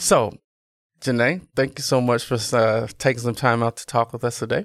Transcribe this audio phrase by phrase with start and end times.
[0.00, 0.32] So,
[1.02, 4.38] Jene, thank you so much for uh, taking some time out to talk with us
[4.38, 4.64] today.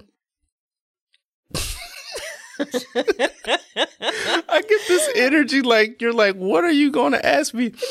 [2.57, 2.63] I
[4.61, 7.73] get this energy like you're like, what are you going to ask me?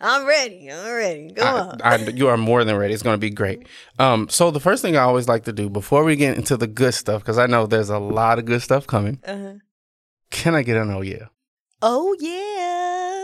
[0.00, 0.70] I'm ready.
[0.72, 1.32] I'm ready.
[1.32, 1.82] Go on.
[1.82, 2.94] I, I, you are more than ready.
[2.94, 3.68] It's going to be great.
[3.98, 6.66] Um, so the first thing I always like to do before we get into the
[6.66, 9.20] good stuff, because I know there's a lot of good stuff coming.
[9.22, 9.56] Uh-huh.
[10.30, 11.26] Can I get an oh yeah?
[11.82, 12.57] Oh yeah.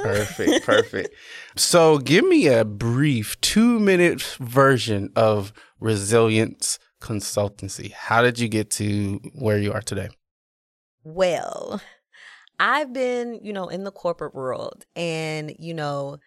[0.04, 1.14] Perfect, perfect.
[1.56, 7.92] so give me a brief two minute version of resilience consultancy.
[7.92, 10.08] How did you get to where you are today?
[11.02, 11.80] Well,
[12.58, 16.18] I've been, you know, in the corporate world and, you know,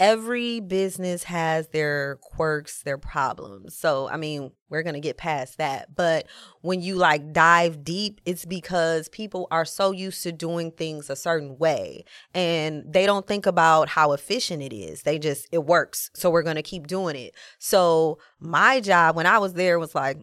[0.00, 3.76] every business has their quirks, their problems.
[3.76, 5.94] So, I mean, we're going to get past that.
[5.94, 6.26] But
[6.60, 11.16] when you like dive deep, it's because people are so used to doing things a
[11.16, 15.02] certain way and they don't think about how efficient it is.
[15.02, 16.10] They just, it works.
[16.14, 17.34] So, we're going to keep doing it.
[17.58, 20.18] So, my job when I was there was like,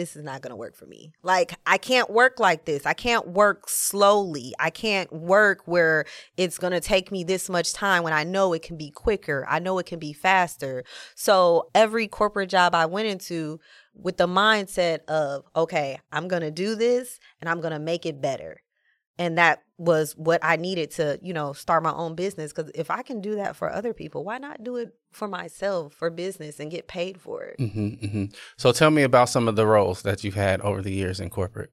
[0.00, 1.12] this is not going to work for me.
[1.22, 2.86] Like, I can't work like this.
[2.86, 4.54] I can't work slowly.
[4.58, 6.06] I can't work where
[6.38, 9.46] it's going to take me this much time when I know it can be quicker.
[9.46, 10.84] I know it can be faster.
[11.14, 13.60] So, every corporate job I went into
[13.94, 18.06] with the mindset of, okay, I'm going to do this and I'm going to make
[18.06, 18.62] it better.
[19.20, 22.54] And that was what I needed to, you know, start my own business.
[22.54, 25.92] Because if I can do that for other people, why not do it for myself,
[25.92, 27.58] for business, and get paid for it?
[27.58, 28.24] Mm-hmm, mm-hmm.
[28.56, 31.28] So tell me about some of the roles that you've had over the years in
[31.28, 31.70] corporate.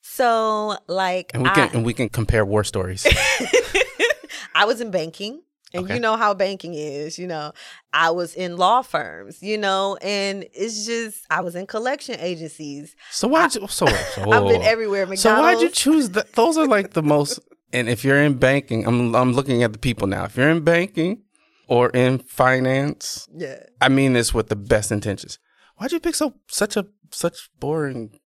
[0.00, 3.06] So, like, and we can I, and we can compare war stories.
[4.56, 5.42] I was in banking.
[5.74, 5.94] And okay.
[5.94, 7.52] you know how banking is, you know.
[7.92, 12.96] I was in law firms, you know, and it's just I was in collection agencies.
[13.10, 15.06] So why'd you so, so I've been everywhere.
[15.06, 15.22] McDonald's.
[15.22, 16.32] So why'd you choose that?
[16.32, 17.40] Those are like the most
[17.72, 20.24] and if you're in banking, I'm I'm looking at the people now.
[20.24, 21.22] If you're in banking
[21.66, 23.64] or in finance, yeah.
[23.80, 25.38] I mean this with the best intentions.
[25.76, 28.18] Why'd you pick so such a such boring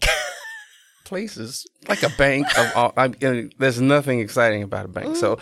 [1.04, 2.92] places like a bank of all?
[2.96, 5.08] I mean, there's nothing exciting about a bank.
[5.08, 5.20] Mm-hmm.
[5.20, 5.38] So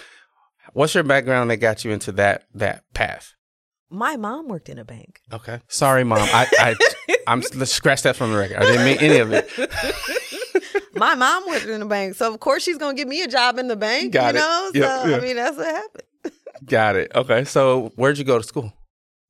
[0.73, 3.35] What's your background that got you into that that path?
[3.91, 5.21] My mom worked in a bank.
[5.33, 5.61] Okay.
[5.69, 6.21] Sorry, mom.
[6.21, 6.77] I, I
[7.27, 8.59] I'm let's scratch that from the record.
[8.59, 9.51] I didn't mean any of it.
[10.95, 13.59] My mom worked in a bank, so of course she's gonna give me a job
[13.59, 14.13] in the bank.
[14.13, 14.43] Got you it.
[14.43, 15.23] know, yep, so yep.
[15.23, 16.35] I mean that's what happened.
[16.67, 17.13] Got it.
[17.15, 17.45] Okay.
[17.45, 18.73] So where'd you go to school?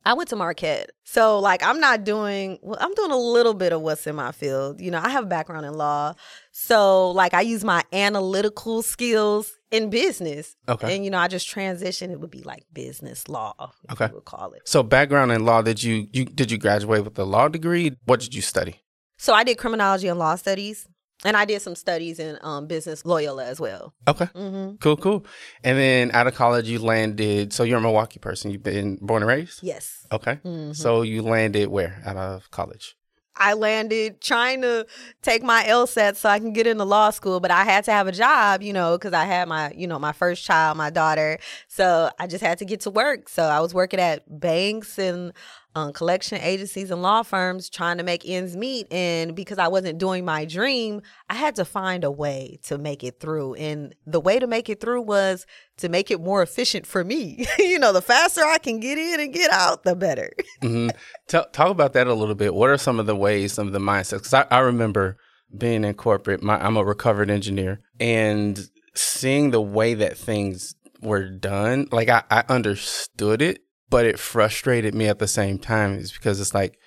[0.05, 0.91] I went to Marquette.
[1.05, 4.33] So like I'm not doing well, I'm doing a little bit of what's in my
[4.33, 4.81] field.
[4.81, 6.15] You know, I have a background in law.
[6.53, 10.57] So like I use my analytical skills in business.
[10.69, 10.95] Okay.
[10.95, 12.11] And you know, I just transition.
[12.11, 13.73] It would be like business law.
[13.93, 14.09] Okay.
[14.13, 14.63] would call it.
[14.65, 17.97] So background in law, did you you did you graduate with a law degree?
[18.05, 18.81] What did you study?
[19.19, 20.89] So I did criminology and law studies.
[21.25, 23.93] And I did some studies in um, business Loyola as well.
[24.09, 24.27] Okay.
[24.27, 24.77] Mm-hmm.
[24.77, 25.27] Cool, cool.
[25.63, 27.53] And then out of college, you landed.
[27.53, 28.51] So you're a Milwaukee person.
[28.51, 29.63] You've been born and raised?
[29.63, 30.07] Yes.
[30.11, 30.37] Okay.
[30.37, 30.73] Mm-hmm.
[30.73, 32.97] So you landed where out of college?
[33.41, 34.87] I landed trying to
[35.23, 38.07] take my LSAT so I can get into law school, but I had to have
[38.07, 41.39] a job, you know, because I had my, you know, my first child, my daughter.
[41.67, 43.31] So I just had to get to work.
[43.31, 45.33] So I was working at banks and
[45.75, 48.93] um, collection agencies and law firms trying to make ends meet.
[48.93, 53.05] And because I wasn't doing my dream, I had to find a way to make
[53.05, 53.55] it through.
[53.55, 55.47] And the way to make it through was
[55.79, 57.47] to make it more efficient for me.
[57.59, 60.33] you know, the faster I can get in and get out, the better.
[60.63, 60.91] mm-hmm.
[61.29, 62.55] Talk, talk about that a little bit.
[62.55, 64.19] What are some of the ways, some of the mindsets?
[64.19, 65.17] Because I, I remember
[65.57, 71.29] being in corporate, my, I'm a recovered engineer, and seeing the way that things were
[71.29, 76.13] done, like I, I understood it but it frustrated me at the same time is
[76.13, 76.79] because it's like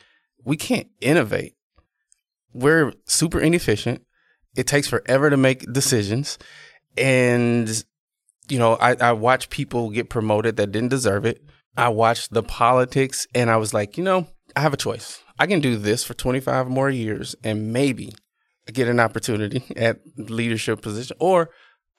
[0.43, 1.55] we can't innovate.
[2.53, 4.03] We're super inefficient
[4.55, 6.37] it takes forever to make decisions.
[6.97, 7.83] And,
[8.49, 11.43] you know, I, I watch people get promoted that didn't deserve it.
[11.75, 15.21] I watched the politics and I was like, you know, I have a choice.
[15.39, 18.13] I can do this for 25 more years and maybe
[18.71, 21.49] get an opportunity at leadership position or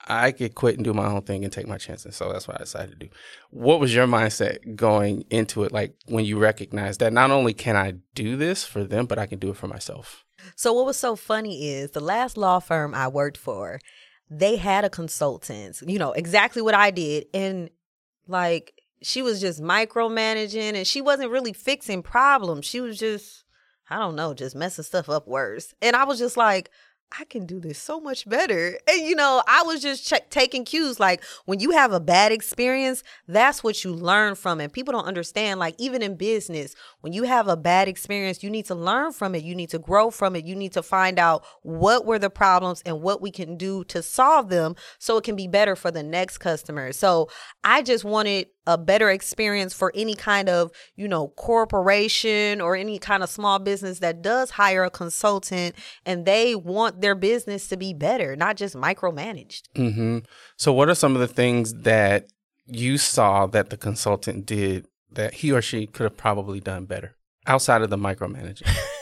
[0.07, 2.17] I could quit and do my own thing and take my chances.
[2.17, 3.09] So that's what I decided to do.
[3.51, 5.73] What was your mindset going into it?
[5.73, 9.27] Like when you recognize that not only can I do this for them, but I
[9.27, 10.25] can do it for myself.
[10.57, 13.81] So what was so funny is the last law firm I worked for,
[14.29, 17.27] they had a consultant, you know, exactly what I did.
[17.33, 17.71] And
[18.27, 22.67] like she was just micromanaging and she wasn't really fixing problems.
[22.67, 23.45] She was just,
[23.89, 25.75] I don't know, just messing stuff up worse.
[25.81, 26.71] And I was just like,
[27.19, 28.79] I can do this so much better.
[28.89, 30.99] And, you know, I was just ch- taking cues.
[30.99, 34.73] Like when you have a bad experience, that's what you learn from it.
[34.73, 35.61] People don't understand.
[35.61, 39.35] Like even in business, when you have a bad experience, you need to learn from
[39.35, 39.45] it.
[39.45, 40.45] You need to grow from it.
[40.45, 44.03] You need to find out what were the problems and what we can do to
[44.03, 46.93] solve them so it can be better for the next customer.
[46.93, 47.29] So
[47.63, 52.99] I just wanted a better experience for any kind of, you know, corporation or any
[52.99, 55.75] kind of small business that does hire a consultant
[56.07, 59.63] and they want their business to be better, not just micromanaged.
[59.75, 60.19] Mm-hmm.
[60.57, 62.27] So, what are some of the things that
[62.67, 67.17] you saw that the consultant did that he or she could have probably done better
[67.47, 68.69] outside of the micromanaging?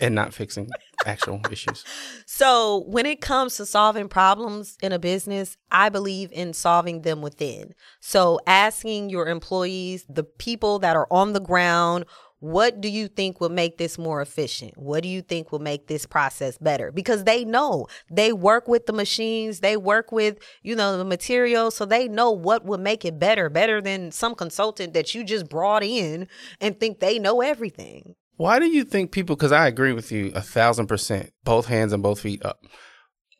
[0.00, 0.68] and not fixing
[1.06, 1.84] actual issues.
[2.26, 7.22] So, when it comes to solving problems in a business, I believe in solving them
[7.22, 7.74] within.
[8.00, 12.04] So, asking your employees, the people that are on the ground,
[12.40, 14.76] what do you think will make this more efficient?
[14.76, 16.90] What do you think will make this process better?
[16.90, 21.76] Because they know they work with the machines, they work with, you know, the materials,
[21.76, 25.50] so they know what will make it better, better than some consultant that you just
[25.50, 26.28] brought in
[26.62, 28.14] and think they know everything.
[28.40, 31.92] Why do you think people, because I agree with you a thousand percent, both hands
[31.92, 32.64] and both feet up.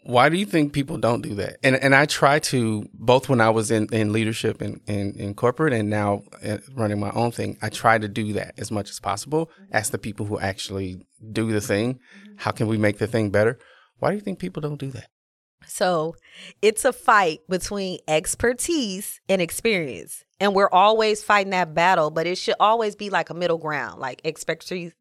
[0.03, 1.57] Why do you think people don't do that?
[1.63, 5.33] And and I try to both when I was in, in leadership and in, in,
[5.33, 7.57] corporate and now uh, running my own thing.
[7.63, 9.51] I try to do that as much as possible.
[9.73, 11.99] Ask the people who actually do the thing,
[12.37, 13.59] how can we make the thing better?
[14.01, 15.09] Why do you think people don't do that?
[15.67, 16.15] So
[16.61, 20.25] it's a fight between expertise and experience.
[20.41, 24.01] And we're always fighting that battle, but it should always be like a middle ground,
[24.01, 24.93] like expertise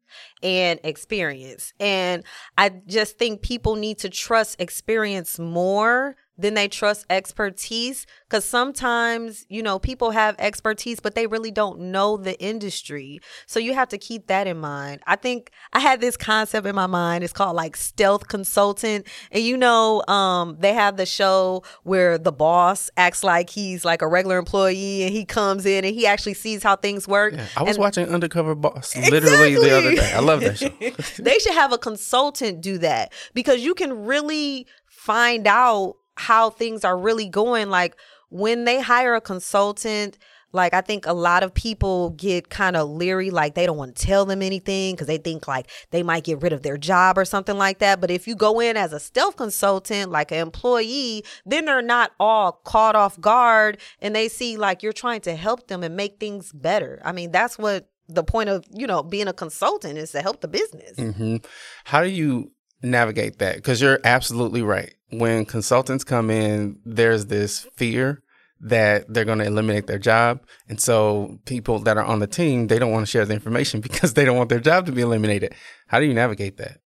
[0.42, 1.72] and experience.
[1.80, 2.24] And
[2.58, 9.44] I just think people need to trust experience more than they trust expertise because sometimes
[9.48, 13.20] you know people have expertise but they really don't know the industry.
[13.46, 15.00] So you have to keep that in mind.
[15.06, 17.24] I think i had this concept in my mind.
[17.24, 19.06] It's called like stealth consultant.
[19.30, 24.02] And you know um they have the show where the boss acts like he's like
[24.02, 27.34] a regular employee and he comes in and he actually sees how things work.
[27.34, 29.68] Yeah, i was and, watching undercover boss literally exactly.
[29.68, 30.12] the other day.
[30.12, 30.70] I love that show.
[31.22, 36.84] They should have a consultant do that because you can really find out how things
[36.84, 37.70] are really going.
[37.70, 37.96] Like
[38.28, 40.18] when they hire a consultant,
[40.52, 43.96] like I think a lot of people get kind of leery, like they don't want
[43.96, 47.16] to tell them anything because they think like they might get rid of their job
[47.16, 48.00] or something like that.
[48.00, 52.12] But if you go in as a stealth consultant, like an employee, then they're not
[52.18, 56.18] all caught off guard and they see like you're trying to help them and make
[56.18, 57.00] things better.
[57.04, 60.40] I mean, that's what the point of you know being a consultant is to help
[60.40, 60.96] the business.
[60.96, 61.36] Mm-hmm.
[61.84, 62.50] How do you
[62.82, 63.56] navigate that?
[63.56, 68.22] Because you're absolutely right when consultants come in, there's this fear
[68.60, 70.40] that they're going to eliminate their job.
[70.68, 73.80] And so people that are on the team, they don't want to share the information
[73.80, 75.54] because they don't want their job to be eliminated.
[75.86, 76.78] How do you navigate that?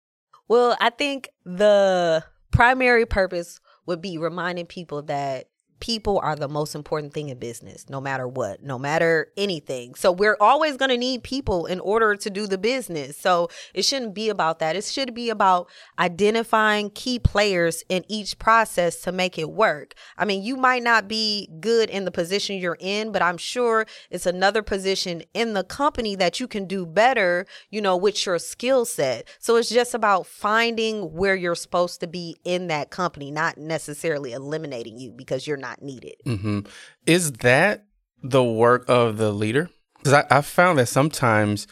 [0.48, 5.48] Well, I think the primary purpose would be reminding people that
[5.82, 9.96] people are the most important thing in business, no matter what, no matter anything.
[9.96, 13.16] So we're always going to need people in order to do the business.
[13.16, 14.76] So it shouldn't be about that.
[14.76, 19.94] It should be about identifying key players in each process to make it work.
[20.16, 23.84] I mean, you might not be good in the position you're in, but I'm sure
[24.08, 28.38] it's another position in the company that you can do better, you know, with your
[28.38, 29.26] skill set.
[29.40, 34.32] So it's just about finding where you're supposed to be in that company, not necessarily
[34.32, 36.14] eliminating you because you're not not needed.
[36.26, 36.60] Mm-hmm.
[37.06, 37.84] Is that
[38.22, 39.70] the work of the leader?
[39.98, 41.66] Because I, I found that sometimes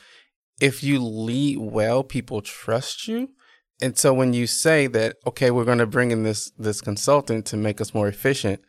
[0.61, 3.31] if you lead well, people trust you.
[3.83, 7.47] And so when you say that, okay, we're going to bring in this this consultant
[7.47, 8.61] to make us more efficient,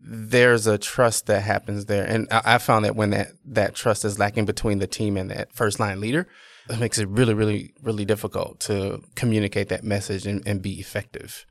[0.00, 2.04] there's a trust that happens there.
[2.04, 5.30] And I, I found that when that that trust is lacking between the team and
[5.30, 6.26] that first line leader,
[6.70, 11.44] it makes it really, really, really difficult to communicate that message and, and be effective.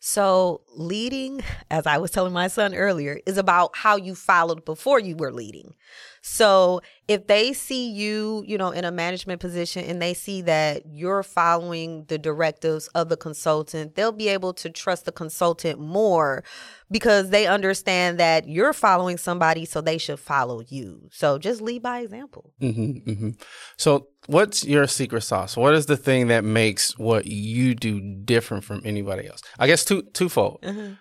[0.00, 5.00] So, leading, as I was telling my son earlier, is about how you followed before
[5.00, 5.74] you were leading.
[6.22, 10.82] So, if they see you, you know, in a management position and they see that
[10.86, 16.44] you're following the directives of the consultant, they'll be able to trust the consultant more
[16.90, 21.08] because they understand that you're following somebody, so they should follow you.
[21.10, 22.52] So, just lead by example.
[22.60, 23.30] Mm-hmm, mm-hmm.
[23.76, 25.56] So, what's your secret sauce?
[25.56, 29.40] What is the thing that makes what you do different from anybody else?
[29.58, 30.58] I guess two twofold.
[30.68, 30.94] Mm-hmm.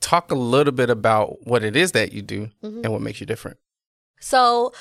[0.00, 3.26] Talk a little bit about what it is that you do and what makes you
[3.26, 3.58] different.
[4.20, 4.72] So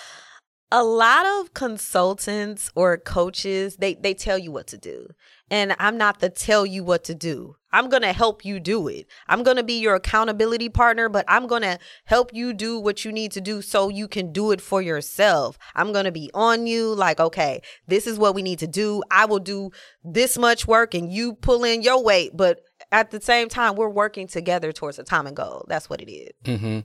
[0.71, 5.07] a lot of consultants or coaches, they they tell you what to do.
[5.51, 7.57] And I'm not the tell you what to do.
[7.71, 9.05] I'm going to help you do it.
[9.27, 13.05] I'm going to be your accountability partner, but I'm going to help you do what
[13.05, 15.59] you need to do so you can do it for yourself.
[15.75, 19.03] I'm going to be on you like, okay, this is what we need to do.
[19.11, 19.69] I will do
[20.03, 22.61] this much work and you pull in your weight, but
[22.93, 25.65] at the same time, we're working together towards a common goal.
[25.67, 26.31] That's what it is.
[26.45, 26.79] Mm-hmm.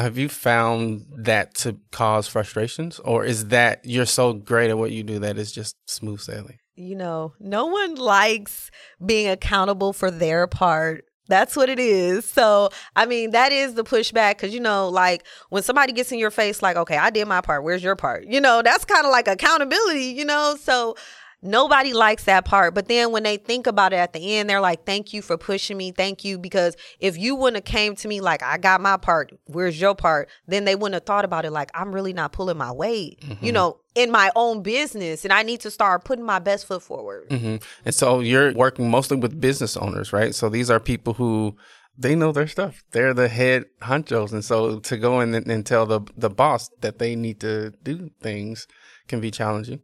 [0.00, 4.90] Have you found that to cause frustrations, or is that you're so great at what
[4.90, 6.58] you do that it's just smooth sailing?
[6.76, 8.70] You know, no one likes
[9.04, 11.04] being accountable for their part.
[11.28, 12.28] That's what it is.
[12.28, 16.18] So, I mean, that is the pushback because, you know, like when somebody gets in
[16.18, 17.62] your face, like, okay, I did my part.
[17.62, 18.24] Where's your part?
[18.26, 20.56] You know, that's kind of like accountability, you know?
[20.58, 20.96] So,
[21.42, 22.74] Nobody likes that part.
[22.74, 25.38] But then when they think about it at the end, they're like, thank you for
[25.38, 25.90] pushing me.
[25.90, 26.38] Thank you.
[26.38, 29.94] Because if you wouldn't have came to me like, I got my part, where's your
[29.94, 30.28] part?
[30.46, 33.44] Then they wouldn't have thought about it like, I'm really not pulling my weight, mm-hmm.
[33.44, 35.24] you know, in my own business.
[35.24, 37.28] And I need to start putting my best foot forward.
[37.30, 37.56] Mm-hmm.
[37.84, 40.34] And so you're working mostly with business owners, right?
[40.34, 41.56] So these are people who
[41.96, 42.82] they know their stuff.
[42.92, 44.32] They're the head honchos.
[44.32, 47.72] And so to go in and, and tell the, the boss that they need to
[47.82, 48.66] do things
[49.08, 49.80] can be challenging.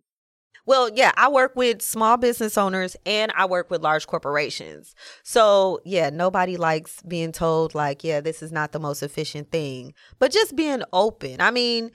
[0.66, 4.96] Well, yeah, I work with small business owners and I work with large corporations.
[5.22, 9.94] So, yeah, nobody likes being told, like, yeah, this is not the most efficient thing,
[10.18, 11.40] but just being open.
[11.40, 11.92] I mean,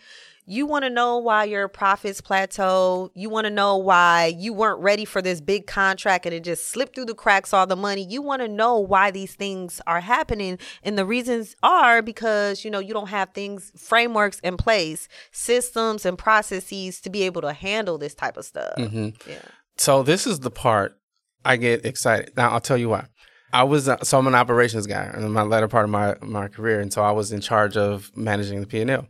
[0.52, 3.10] you want to know why your profits plateau.
[3.16, 6.68] You want to know why you weren't ready for this big contract and it just
[6.68, 8.04] slipped through the cracks all the money.
[8.04, 10.60] You want to know why these things are happening.
[10.84, 16.06] And the reasons are because, you know, you don't have things, frameworks in place, systems
[16.06, 18.76] and processes to be able to handle this type of stuff.
[18.78, 19.30] Mm-hmm.
[19.30, 19.40] Yeah.
[19.78, 20.98] So this is the part
[21.46, 22.34] I get excited.
[22.36, 23.06] Now, I'll tell you why.
[23.54, 26.48] I was uh, so I'm an operations guy in my latter part of my my
[26.48, 29.08] career, and so I was in charge of managing the P and L.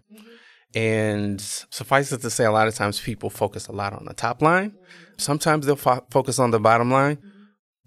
[0.74, 4.14] And suffice it to say, a lot of times people focus a lot on the
[4.14, 4.74] top line.
[5.18, 7.18] Sometimes they'll fo- focus on the bottom line,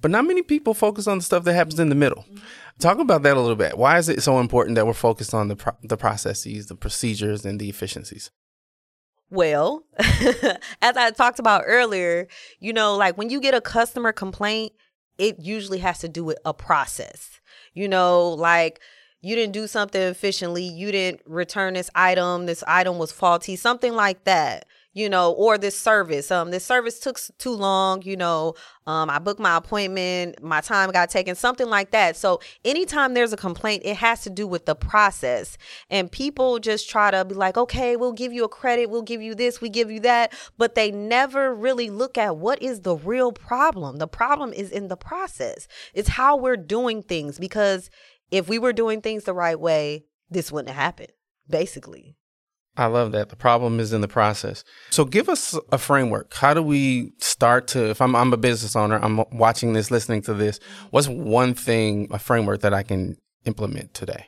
[0.01, 2.25] but not many people focus on the stuff that happens in the middle.
[2.79, 3.79] Talk about that a little bit.
[3.79, 7.45] Why is it so important that we're focused on the pro- the processes, the procedures,
[7.45, 8.31] and the efficiencies?
[9.31, 12.29] Well, as I talked about earlier,
[12.61, 14.73] you know, like when you get a customer complaint,
[15.19, 17.41] it usually has to do with a process.
[17.73, 18.81] You know, like
[19.25, 23.95] you didn't do something efficiently, you didn't return this item, this item was faulty, something
[23.95, 26.31] like that you know, or this service.
[26.31, 28.55] Um, this service took too long, you know.
[28.87, 32.17] Um, I booked my appointment, my time got taken, something like that.
[32.17, 35.59] So anytime there's a complaint, it has to do with the process.
[35.91, 39.21] And people just try to be like, okay, we'll give you a credit, we'll give
[39.21, 42.97] you this, we give you that, but they never really look at what is the
[42.97, 43.97] real problem.
[43.97, 45.67] The problem is in the process.
[45.93, 47.91] It's how we're doing things because
[48.35, 51.07] if we were doing things the right way, this wouldn't happen,
[51.49, 52.17] basically.
[52.77, 53.29] I love that.
[53.29, 54.65] The problem is in the process.
[54.91, 56.35] So give us a framework.
[56.35, 60.23] How do we start to, if I'm, I'm a business owner, I'm watching this, listening
[60.23, 60.59] to this,
[60.91, 64.27] what's one thing, a framework that I can implement today?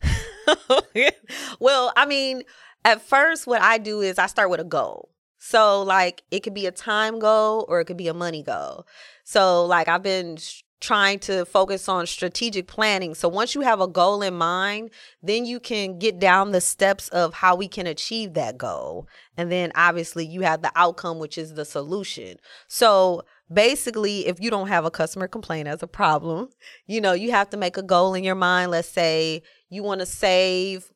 [1.58, 2.44] well, I mean,
[2.84, 5.10] at first, what I do is I start with a goal.
[5.38, 8.86] So, like, it could be a time goal or it could be a money goal.
[9.24, 10.38] So, like, I've been
[10.80, 13.14] trying to focus on strategic planning.
[13.14, 14.90] So once you have a goal in mind,
[15.22, 19.08] then you can get down the steps of how we can achieve that goal.
[19.36, 22.36] And then obviously you have the outcome, which is the solution.
[22.68, 26.50] So basically, if you don't have a customer complaint as a problem,
[26.86, 28.70] you know, you have to make a goal in your mind.
[28.70, 30.92] Let's say you want to save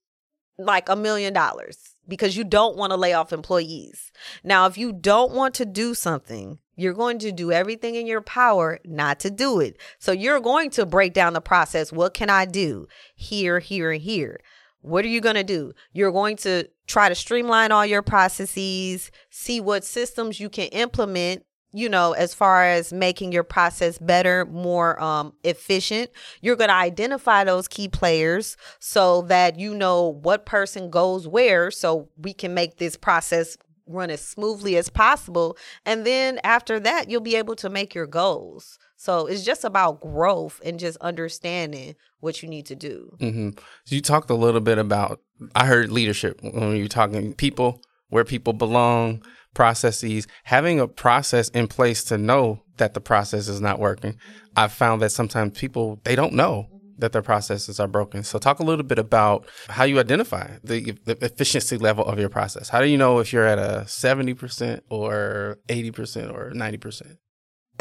[0.58, 4.10] like a million dollars because you don't want to lay off employees.
[4.42, 8.22] Now, if you don't want to do something, you're going to do everything in your
[8.22, 9.76] power not to do it.
[9.98, 11.92] So you're going to break down the process.
[11.92, 14.40] What can I do here, here, and here?
[14.82, 15.72] What are you going to do?
[15.92, 21.44] You're going to try to streamline all your processes, see what systems you can implement
[21.72, 26.10] you know, as far as making your process better, more um, efficient,
[26.40, 31.70] you're going to identify those key players so that you know what person goes where
[31.70, 35.56] so we can make this process run as smoothly as possible.
[35.84, 38.78] And then after that, you'll be able to make your goals.
[38.96, 43.16] So it's just about growth and just understanding what you need to do.
[43.18, 43.50] hmm
[43.84, 45.20] So you talked a little bit about.
[45.54, 49.22] I heard leadership when you were talking people, where people belong,
[49.54, 54.16] processes, having a process in place to know that the process is not working.
[54.56, 56.68] I've found that sometimes people they don't know
[57.00, 58.22] that their processes are broken.
[58.22, 62.28] So talk a little bit about how you identify the, the efficiency level of your
[62.28, 62.68] process.
[62.68, 67.16] How do you know if you're at a 70% or 80% or 90%?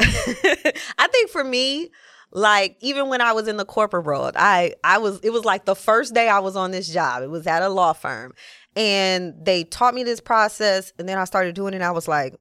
[0.00, 1.90] I think for me,
[2.32, 5.64] like even when I was in the corporate world, I I was it was like
[5.64, 7.22] the first day I was on this job.
[7.22, 8.32] It was at a law firm,
[8.76, 11.78] and they taught me this process, and then I started doing it.
[11.78, 12.34] and I was like,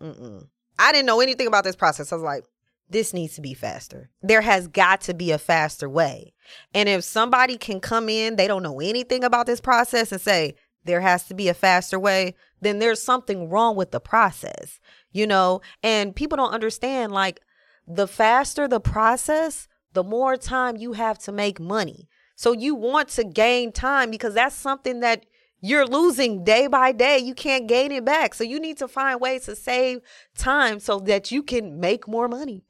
[0.00, 0.46] Mm-mm.
[0.78, 2.12] I didn't know anything about this process.
[2.12, 2.44] I was like,
[2.90, 4.10] this needs to be faster.
[4.22, 6.32] There has got to be a faster way.
[6.72, 10.54] And if somebody can come in, they don't know anything about this process, and say
[10.84, 14.80] there has to be a faster way, then there's something wrong with the process,
[15.12, 15.60] you know?
[15.82, 17.40] And people don't understand like
[17.86, 22.08] the faster the process, the more time you have to make money.
[22.36, 25.26] So you want to gain time because that's something that
[25.60, 27.18] you're losing day by day.
[27.18, 28.34] You can't gain it back.
[28.34, 30.00] So you need to find ways to save
[30.36, 32.62] time so that you can make more money.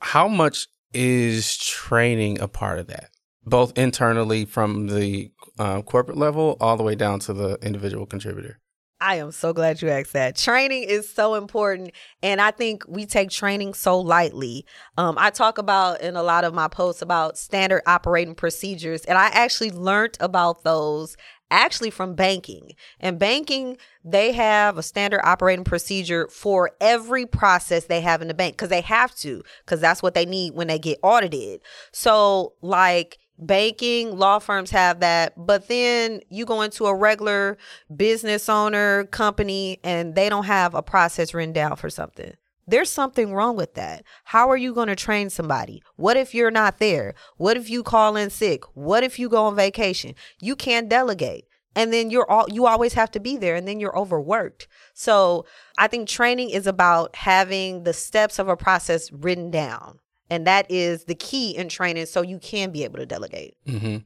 [0.00, 3.10] How much is training a part of that?
[3.44, 8.58] Both internally from the uh, corporate level all the way down to the individual contributor.
[9.00, 10.36] I am so glad you asked that.
[10.36, 11.92] Training is so important.
[12.22, 14.64] And I think we take training so lightly.
[14.96, 19.04] Um, I talk about in a lot of my posts about standard operating procedures.
[19.04, 21.16] And I actually learned about those
[21.50, 22.72] actually from banking.
[22.98, 28.34] And banking, they have a standard operating procedure for every process they have in the
[28.34, 31.60] bank because they have to, because that's what they need when they get audited.
[31.92, 37.58] So, like, banking law firms have that but then you go into a regular
[37.94, 42.32] business owner company and they don't have a process written down for something.
[42.68, 44.02] There's something wrong with that.
[44.24, 45.82] How are you going to train somebody?
[45.94, 47.14] What if you're not there?
[47.36, 48.64] What if you call in sick?
[48.74, 50.14] What if you go on vacation?
[50.40, 51.44] You can't delegate.
[51.76, 54.66] And then you're all you always have to be there and then you're overworked.
[54.94, 55.44] So
[55.78, 60.70] i think training is about having the steps of a process written down and that
[60.70, 63.56] is the key in training so you can be able to delegate.
[63.66, 63.98] Mm-hmm.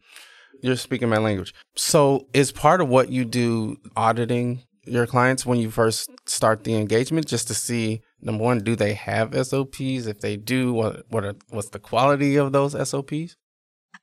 [0.63, 1.55] You're speaking my language.
[1.77, 6.75] So, is part of what you do auditing your clients when you first start the
[6.75, 10.07] engagement just to see number one, do they have SOPs?
[10.07, 13.37] If they do, what what are, what's the quality of those SOPs?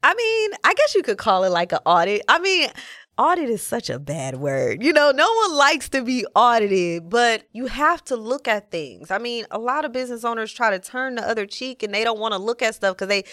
[0.04, 2.22] I mean, I guess you could call it like an audit.
[2.28, 2.70] I mean,
[3.18, 4.84] audit is such a bad word.
[4.84, 9.12] You know, no one likes to be audited, but you have to look at things.
[9.12, 12.04] I mean, a lot of business owners try to turn the other cheek and they
[12.04, 13.24] don't want to look at stuff because they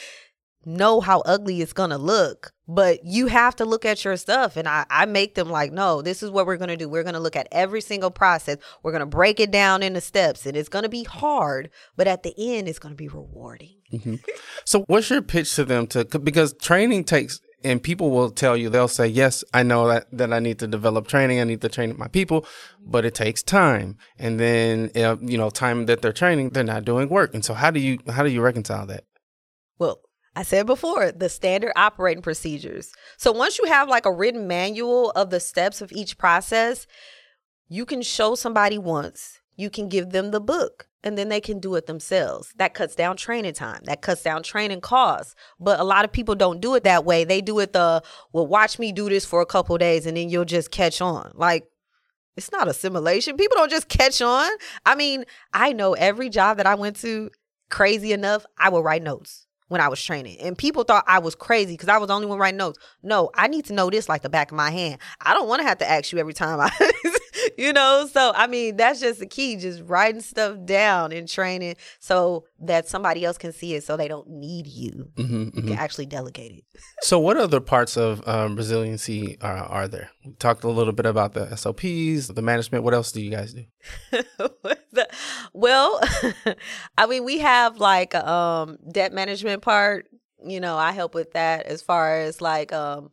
[0.67, 2.53] know how ugly it's going to look.
[2.67, 4.57] But you have to look at your stuff.
[4.57, 6.89] And I, I make them like, no, this is what we're going to do.
[6.89, 8.57] We're going to look at every single process.
[8.83, 10.47] We're going to break it down into steps.
[10.47, 13.77] And it's going to be hard, but at the end, it's going to be rewarding.
[13.93, 14.17] Mm-hmm.
[14.65, 18.69] So, what's your pitch to them to because training takes and people will tell you
[18.69, 21.69] they'll say yes i know that, that i need to develop training i need to
[21.69, 22.47] train my people
[22.87, 23.97] but it takes time.
[24.19, 27.35] And then you know time that they're training they're not doing work.
[27.35, 29.05] And so how do you how do you reconcile that?
[29.79, 30.01] Well
[30.37, 32.91] I said before, the standard operating procedures.
[33.17, 36.89] So once you have like a written manual of the steps of each process,
[37.69, 41.61] you can show somebody once, you can give them the book and then they can
[41.61, 42.53] do it themselves.
[42.57, 43.83] That cuts down training time.
[43.85, 45.35] That cuts down training costs.
[45.61, 47.25] But a lot of people don't do it that way.
[47.25, 50.31] They do it the, well, watch me do this for a couple days and then
[50.31, 51.31] you'll just catch on.
[51.35, 51.67] Like,
[52.37, 53.37] it's not a simulation.
[53.37, 54.51] People don't just catch on.
[54.87, 57.31] I mean, I know every job that I went to,
[57.71, 60.39] crazy enough, I would write notes when I was training.
[60.41, 62.79] And people thought I was crazy because I was the only one writing notes.
[63.03, 65.01] No, I need to know this like the back of my hand.
[65.21, 66.71] I don't want to have to ask you every time I
[67.59, 71.77] you know so i mean that's just the key just writing stuff down and training
[71.99, 75.11] so that somebody else can see it so they don't need you.
[75.15, 75.69] Mm-hmm, you mm-hmm.
[75.69, 76.65] can actually delegate it.
[77.03, 80.11] So what other parts of um, resiliency are, are there?
[80.25, 82.83] We talked a little bit about the sops the management.
[82.83, 83.65] What else do you guys do?
[85.53, 86.01] Well
[86.97, 90.07] i mean we have like um debt management part.
[90.47, 93.11] You know i help with that as far as like um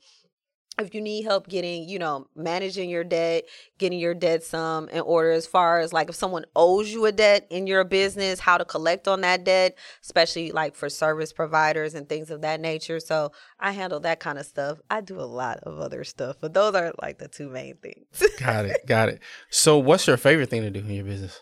[0.79, 3.45] if you need help getting, you know, managing your debt,
[3.77, 7.11] getting your debt sum in order as far as like if someone owes you a
[7.11, 11.93] debt in your business, how to collect on that debt, especially like for service providers
[11.93, 12.99] and things of that nature.
[12.99, 14.79] So I handle that kind of stuff.
[14.89, 18.23] I do a lot of other stuff, but those are like the two main things.
[18.39, 18.85] got it.
[18.85, 19.21] Got it.
[19.49, 21.39] So what's your favorite thing to do in your business?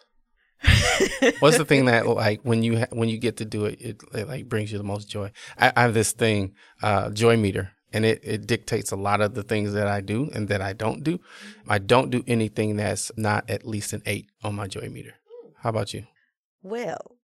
[1.40, 4.02] What's the thing that like when you ha- when you get to do it, it,
[4.14, 5.32] it like brings you the most joy?
[5.58, 9.34] I, I have this thing, uh, joy meter and it, it dictates a lot of
[9.34, 11.20] the things that I do and that I don't do.
[11.68, 15.16] I don't do anything that's not at least an eight on my joy meter.
[15.58, 16.06] How about you?
[16.62, 17.18] Well,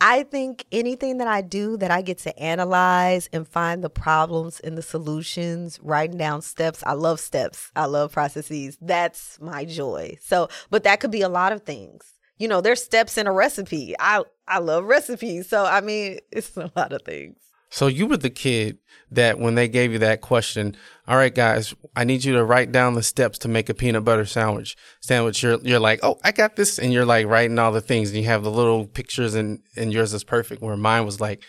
[0.00, 4.58] I think anything that I do that I get to analyze and find the problems
[4.58, 6.82] and the solutions, writing down steps.
[6.84, 7.70] I love steps.
[7.76, 8.76] I love processes.
[8.80, 10.18] That's my joy.
[10.20, 12.14] So, but that could be a lot of things.
[12.36, 13.94] You know, there's steps in a recipe.
[14.00, 15.48] I I love recipes.
[15.48, 17.36] So, I mean, it's a lot of things.
[17.72, 18.78] So you were the kid
[19.10, 20.76] that when they gave you that question,
[21.08, 24.04] all right, guys, I need you to write down the steps to make a peanut
[24.04, 24.76] butter sandwich.
[25.00, 28.10] Sandwich, you're you're like, oh, I got this, and you're like writing all the things,
[28.10, 30.60] and you have the little pictures, and and yours is perfect.
[30.60, 31.42] Where mine was like,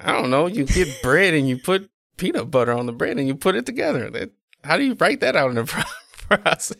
[0.00, 3.28] I don't know, you get bread and you put peanut butter on the bread and
[3.28, 4.10] you put it together.
[4.10, 4.30] That,
[4.64, 5.64] how do you write that out in the
[6.28, 6.74] process?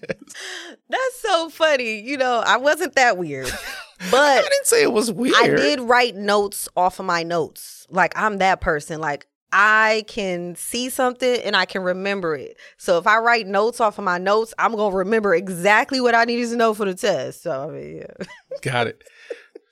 [0.88, 2.00] That's so funny.
[2.00, 3.50] You know, I wasn't that weird.
[4.00, 5.36] I didn't say it was weird.
[5.36, 7.86] I did write notes off of my notes.
[7.90, 9.00] Like I'm that person.
[9.00, 12.56] Like I can see something and I can remember it.
[12.76, 16.24] So if I write notes off of my notes, I'm gonna remember exactly what I
[16.24, 17.42] needed to know for the test.
[17.42, 18.26] So I mean, yeah.
[18.62, 19.02] Got it.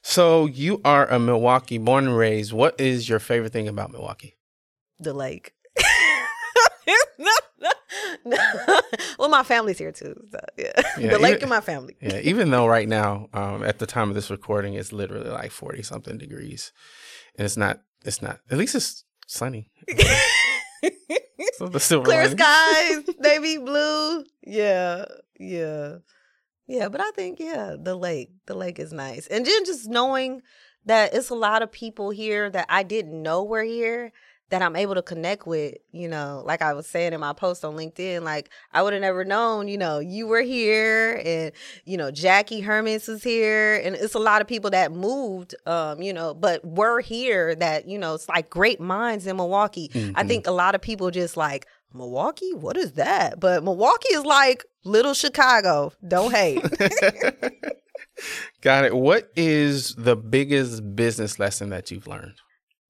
[0.02, 2.52] So you are a Milwaukee born and raised.
[2.52, 4.36] What is your favorite thing about Milwaukee?
[4.98, 5.52] the lake.
[9.18, 10.14] well, my family's here too.
[10.30, 11.96] So yeah, Yeah, the lake even- and my family.
[12.02, 15.50] Yeah, even though right now, um, at the time of this recording, it's literally like
[15.50, 16.72] forty something degrees,
[17.38, 17.80] and it's not.
[18.04, 18.40] It's not.
[18.50, 19.70] At least it's sunny.
[21.54, 22.38] So the silver Clear lining.
[22.38, 24.24] skies, navy blue.
[24.42, 25.06] Yeah,
[25.38, 25.96] yeah,
[26.66, 26.88] yeah.
[26.88, 30.42] But I think yeah, the lake, the lake is nice, and then just knowing
[30.84, 34.12] that it's a lot of people here that I didn't know were here
[34.50, 35.74] that I'm able to connect with.
[35.92, 39.02] You know, like I was saying in my post on LinkedIn, like I would have
[39.02, 39.68] never known.
[39.68, 41.52] You know, you were here, and
[41.84, 45.54] you know Jackie Hermans was here, and it's a lot of people that moved.
[45.66, 49.90] Um, you know, but were here that you know it's like great minds in Milwaukee.
[50.14, 50.28] I Mhm.
[50.28, 52.52] think a lot of people just like Milwaukee.
[52.52, 53.40] What is that?
[53.40, 55.92] But Milwaukee is like little Chicago.
[56.06, 56.62] Don't hate.
[58.62, 58.96] Got it.
[58.96, 62.34] What is the biggest business lesson that you've learned?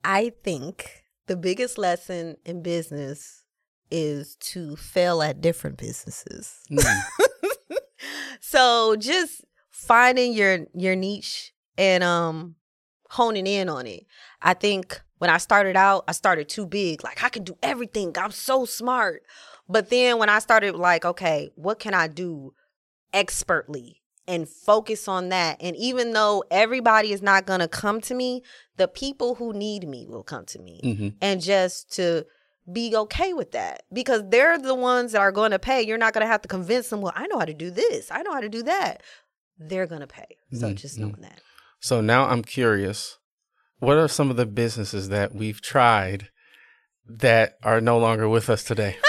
[0.04, 3.44] I think the biggest lesson in business
[3.90, 6.60] is to fail at different businesses.
[6.70, 7.02] Mm.
[8.40, 12.56] so just finding your your niche and um
[13.10, 14.06] honing in on it.
[14.42, 17.02] I think when I started out, I started too big.
[17.04, 18.14] Like I can do everything.
[18.18, 19.22] I'm so smart.
[19.68, 22.54] But then when I started like, okay, what can I do
[23.12, 24.02] expertly?
[24.28, 25.58] And focus on that.
[25.60, 28.42] And even though everybody is not going to come to me,
[28.76, 32.26] the people who need me will come to me hmm and just to
[32.70, 35.82] be okay with that because they're the ones that are going to pay.
[35.82, 38.10] You're not going to have to convince them, well, I know how to do this,
[38.10, 39.02] I know how to do that.
[39.58, 40.36] They're going to pay.
[40.52, 41.40] So Mhm, just knowing that.
[41.78, 43.18] So now I'm curious.
[43.78, 46.30] What are some of the businesses that we've tried
[47.08, 48.96] that are no longer with us today?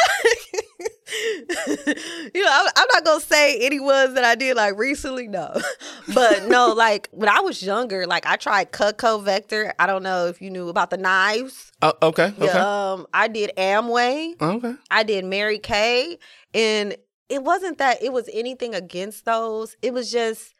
[2.33, 5.27] you know, I'm, I'm not going to say any ones that I did like recently,
[5.27, 5.53] no.
[6.13, 9.73] but no, like when I was younger, like I tried Cutco Vector.
[9.79, 11.71] I don't know if you knew about the knives.
[11.81, 12.27] Oh, okay.
[12.27, 12.45] Okay.
[12.45, 14.41] Yeah, um, I did Amway.
[14.41, 14.75] Okay.
[14.89, 16.17] I did Mary Kay,
[16.53, 16.95] and
[17.29, 19.75] it wasn't that it was anything against those.
[19.81, 20.53] It was just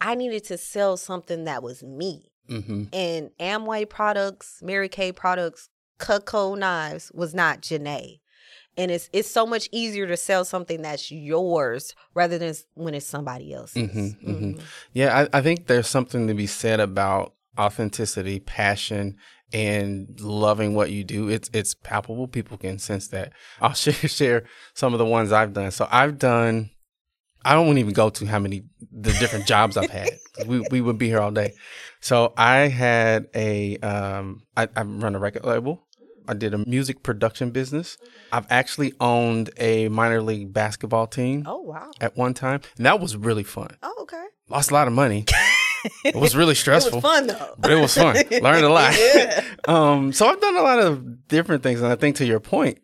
[0.00, 2.30] I needed to sell something that was me.
[2.48, 2.84] Mm-hmm.
[2.92, 8.20] And Amway products, Mary Kay products, Cutco knives was not Jene.
[8.78, 13.06] And it's it's so much easier to sell something that's yours rather than when it's
[13.06, 13.90] somebody else's.
[13.90, 14.54] Mhm, mhm.
[14.54, 14.62] Mhm.
[14.92, 19.16] Yeah, I, I think there's something to be said about authenticity, passion,
[19.52, 21.28] and loving what you do.
[21.28, 22.28] It's it's palpable.
[22.28, 23.32] People can sense that.
[23.60, 25.70] I'll share share some of the ones I've done.
[25.72, 26.70] So I've done.
[27.44, 30.18] I don't want to even go to how many the different jobs I've had.
[30.46, 31.54] We we would be here all day.
[32.00, 35.84] So I had a um I, I run a record label.
[36.28, 37.96] I did a music production business.
[38.32, 41.90] I've actually owned a minor league basketball team Oh wow.
[42.00, 44.22] at one time, and that was really fun Oh okay.
[44.48, 45.24] lost a lot of money.
[46.04, 47.54] It was really stressful, It was fun though.
[47.56, 48.16] but it was fun.
[48.42, 48.94] Learned a lot.
[48.98, 49.44] Yeah.
[49.68, 52.78] um, so I've done a lot of different things, and I think to your point,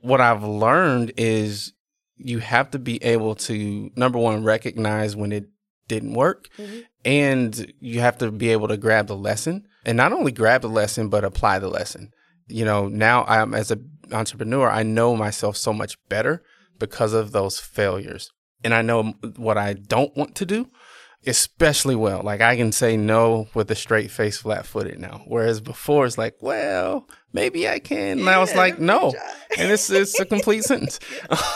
[0.00, 1.72] what I've learned is
[2.16, 5.44] you have to be able to number one recognize when it
[5.86, 6.82] didn't work, Mhm.
[7.04, 10.68] and you have to be able to grab the lesson, and not only grab the
[10.68, 12.10] lesson but apply the lesson.
[12.48, 16.42] You know, now I'm as an entrepreneur, I know myself so much better
[16.78, 18.30] because of those failures,
[18.64, 20.68] and I know what I don't want to do
[21.26, 22.22] especially well.
[22.22, 25.22] Like I can say no with a straight face, flat footed now.
[25.26, 28.24] Whereas before it's like, well, maybe I can.
[28.24, 29.14] Now it's Yeah, like, no.
[29.58, 30.98] And it's it's a complete sentence.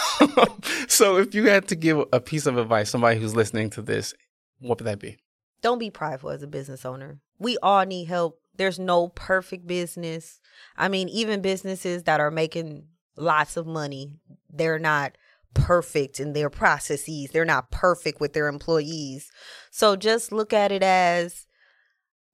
[0.89, 4.15] so if you had to give a piece of advice, somebody who's listening to this,
[4.61, 5.19] what would that be?
[5.63, 7.19] don't be prideful as a business owner.
[7.41, 8.39] We all need help.
[8.57, 10.41] There's no perfect business.
[10.77, 14.19] I mean, even businesses that are making lots of money.
[14.53, 15.17] They're not
[15.55, 17.31] perfect in their processes.
[17.33, 19.31] They're not perfect with their employees.
[19.71, 21.47] So just look at it as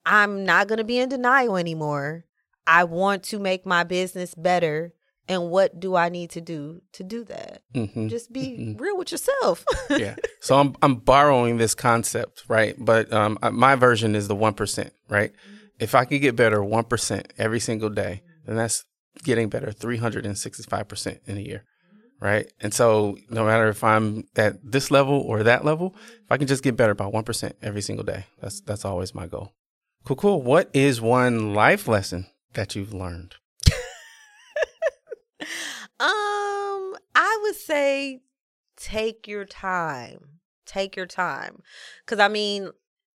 [0.04, 2.24] I'm not going to be in denial anymore.
[2.66, 4.92] I want to make my business better.
[5.28, 7.62] And what do I need to do to do that?
[7.74, 8.10] Mhm.
[8.10, 8.80] Just be Mhm.
[8.80, 9.64] real with yourself.
[9.90, 10.16] yeah.
[10.40, 12.74] So I'm I'm borrowing this concept, right?
[12.76, 15.32] But um, uh, my version is the one percent, right?
[15.82, 18.84] If I could get better one percent every single day, then that's
[19.24, 21.64] getting better three hundred and sixty five percent in a year,
[22.20, 22.46] right?
[22.60, 26.46] And so no matter if I'm at this level or that level, if I can
[26.46, 29.54] just get better by one percent every single day, that's that's always my goal.
[30.04, 30.42] Cool, cool.
[30.42, 33.34] What is one life lesson that you've learned?
[36.00, 38.22] Um, I would say
[38.76, 40.40] take your time.
[40.64, 41.62] Take your time.
[42.06, 42.70] Cuz I mean,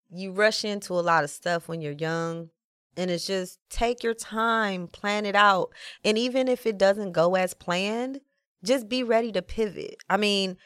[0.09, 2.49] you rush into a lot of stuff when you're young
[2.97, 5.69] and it's just take your time, plan it out.
[6.03, 8.21] And even if it doesn't go as planned,
[8.63, 9.97] just be ready to pivot.
[10.09, 10.57] I mean,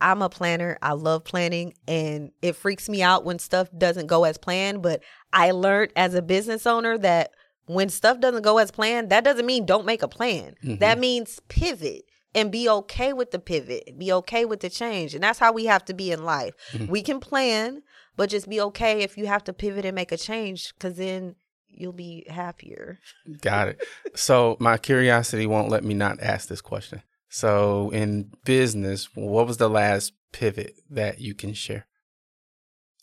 [0.00, 0.78] I'm a planner.
[0.82, 5.02] I love planning and it freaks me out when stuff doesn't go as planned, but
[5.32, 7.30] I learned as a business owner that
[7.66, 10.54] when stuff doesn't go as planned, that doesn't mean don't make a plan.
[10.62, 10.76] Mm-hmm.
[10.76, 15.14] That means pivot and be okay with the pivot, be okay with the change.
[15.14, 16.54] And that's how we have to be in life.
[16.72, 16.92] Mm-hmm.
[16.92, 17.82] We can plan,
[18.16, 21.36] but just be okay if you have to pivot and make a change because then
[21.68, 22.98] you'll be happier.
[23.40, 23.82] Got it.
[24.14, 27.02] So my curiosity won't let me not ask this question.
[27.28, 31.86] So in business, what was the last pivot that you can share?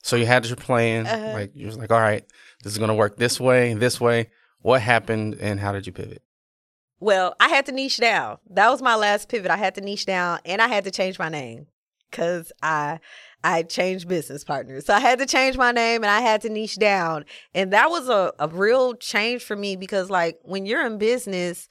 [0.02, 1.34] So you had your plan, Uh-huh.
[1.34, 2.26] like you was like, all right,
[2.64, 4.30] this is gonna work this way, this way.
[4.60, 6.22] What happened and how did you pivot?
[7.00, 8.38] Well, I had to niche down.
[8.50, 9.52] That was my last pivot.
[9.52, 11.68] I had to niche down and I had to change my name
[12.10, 13.00] because I
[13.44, 14.86] I changed business partners.
[14.86, 17.26] So I had to change my name and I had to niche down.
[17.54, 21.68] And that was a, a real change for me because like when you're in business,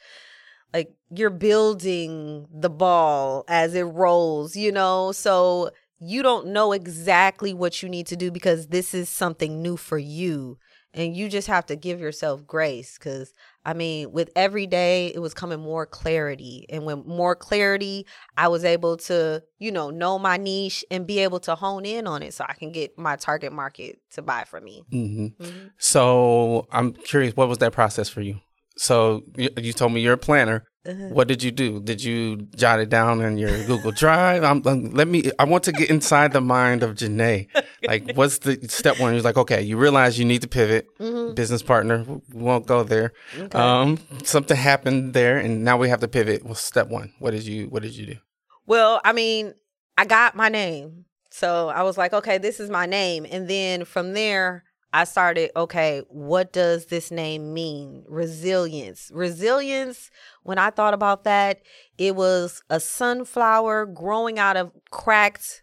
[0.74, 5.12] like you're building the ball as it rolls, you know?
[5.12, 9.76] So you don't know exactly what you need to do because this is something new
[9.76, 10.58] for you.
[10.94, 13.32] And you just have to give yourself grace because
[13.64, 16.66] I mean, with every day, it was coming more clarity.
[16.68, 21.20] And when more clarity, I was able to, you know, know my niche and be
[21.20, 24.44] able to hone in on it so I can get my target market to buy
[24.44, 24.82] from me.
[24.90, 25.70] hmm Mhm.
[25.78, 28.40] So I'm curious, what was that process for you?
[28.76, 30.64] So you, you told me you're a planner.
[30.84, 31.08] Uh-huh.
[31.10, 31.80] What did you do?
[31.80, 34.42] Did you jot it down in your Google Drive?
[34.42, 35.30] I'm, um, let me.
[35.38, 37.46] I want to get inside the mind of Jene.
[37.86, 39.14] Like, what's the step one?
[39.14, 40.88] He's like, okay, you realize you need to pivot.
[40.98, 41.36] Mhm.
[41.36, 43.12] Business partner, we won't go there.
[43.38, 43.56] Okay.
[43.56, 46.44] Um, something happened there, and now we have to pivot.
[46.44, 47.12] Well, step one.
[47.20, 48.16] What did you What did you do?
[48.66, 49.54] Well, I mean,
[49.96, 51.04] I got my name.
[51.30, 53.24] So I was like, okay, this is my name.
[53.30, 58.04] And then from there, I started, okay, what does this name mean?
[58.08, 59.10] Resilience.
[59.12, 60.10] Resilience,
[60.42, 61.62] when I thought about that,
[61.96, 65.62] it was a sunflower growing out of cracked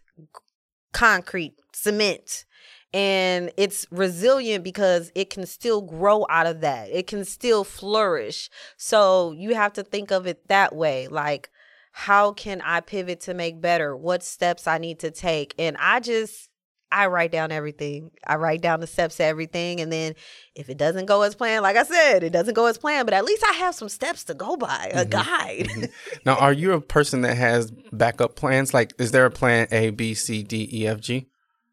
[0.92, 2.44] concrete, cement.
[2.92, 6.90] And it's resilient because it can still grow out of that.
[6.90, 8.50] It can still flourish.
[8.76, 11.06] So you have to think of it that way.
[11.06, 11.50] Like,
[11.92, 13.96] how can I pivot to make better?
[13.96, 15.54] What steps I need to take?
[15.56, 16.49] And I just
[16.92, 18.10] I write down everything.
[18.26, 19.80] I write down the steps to everything.
[19.80, 20.14] And then
[20.54, 23.14] if it doesn't go as planned, like I said, it doesn't go as planned, but
[23.14, 25.10] at least I have some steps to go by, a mm-hmm.
[25.10, 25.68] guide.
[25.68, 25.84] Mm-hmm.
[26.26, 28.74] Now, are you a person that has backup plans?
[28.74, 31.28] Like, is there a plan A, B, C, D, E, F, G,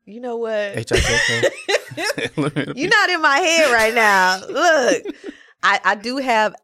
[0.06, 0.78] you know what?
[0.78, 1.50] H, I, J, K?
[2.76, 4.40] You're not in my head right now.
[4.48, 5.16] Look,
[5.64, 6.56] I, I do have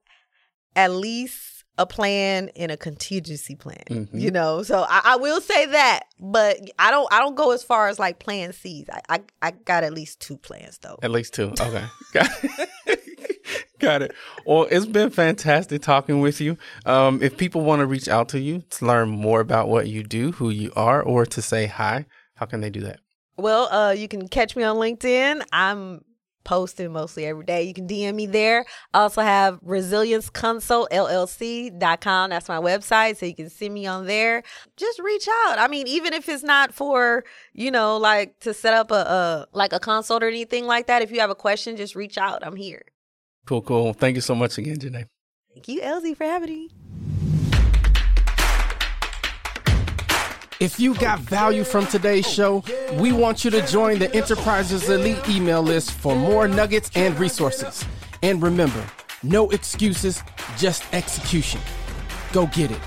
[0.76, 3.84] at least a plan and a contingency plan.
[3.90, 4.10] Mhm.
[4.14, 7.64] You know, so I, I will say that, but I don't I don't go as
[7.64, 8.88] far as like plan C's.
[8.92, 10.98] I, I I got at least two plans though.
[11.02, 11.52] At least two.
[11.60, 11.84] Okay.
[12.14, 13.00] Got it.
[13.80, 14.14] Got it.
[14.46, 16.58] Well, it's been fantastic talking with you.
[16.86, 20.04] Um, if people want to reach out to you to learn more about what you
[20.04, 22.06] do, who you are, or to say hi,
[22.36, 23.00] how can they do that?
[23.36, 25.44] Well, uh, you can catch me on LinkedIn.
[25.52, 26.06] I'm
[26.44, 27.64] posting mostly every day.
[27.64, 28.66] You can DM me there.
[28.94, 32.30] I also have resilienceconsultllc.com.
[32.30, 33.18] That's my website.
[33.18, 34.44] So you can see me on there.
[34.78, 35.60] Just reach out.
[35.60, 39.48] I mean, even if it's not for, you know, like to set up a, a
[39.54, 42.46] like a consult or anything like that, if you have a question, just reach out.
[42.46, 42.84] I'm here.
[43.46, 43.94] Cool, cool.
[43.94, 45.08] Thank you so much again, Jene.
[45.54, 46.70] Thank you, Elzie, for having me.
[50.64, 55.28] If you got value from today's show, we want you to join the Enterprises Elite
[55.28, 57.84] email list for more nuggets and resources.
[58.22, 58.82] And remember,
[59.24, 60.24] no excuses,
[60.58, 61.60] just execution.
[62.32, 62.80] Go get it.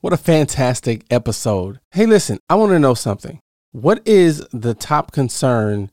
[0.00, 1.78] What a fantastic episode.
[1.92, 3.38] Hey, listen, I want to know something.
[3.70, 5.92] What is the top concern